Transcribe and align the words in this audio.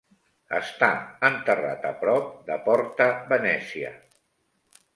Està 0.59 0.87
enterrat 1.29 1.85
a 1.91 1.93
prop 2.01 2.33
de 2.49 2.59
Porta 2.71 3.09
Venezia. 3.35 3.95